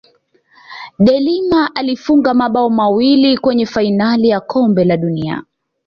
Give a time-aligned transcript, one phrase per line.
[0.99, 5.43] deLima alifunga mabao mawili kwenye fainali ya kombe la dunia